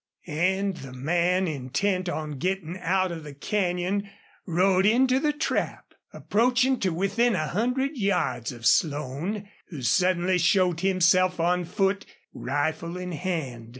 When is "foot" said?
11.65-12.07